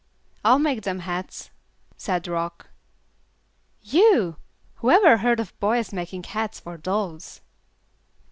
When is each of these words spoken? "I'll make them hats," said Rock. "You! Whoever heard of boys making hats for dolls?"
"I'll 0.43 0.57
make 0.57 0.81
them 0.81 0.97
hats," 1.01 1.51
said 1.95 2.27
Rock. 2.27 2.71
"You! 3.83 4.37
Whoever 4.77 5.17
heard 5.17 5.39
of 5.39 5.53
boys 5.59 5.93
making 5.93 6.23
hats 6.23 6.59
for 6.59 6.75
dolls?" 6.75 7.41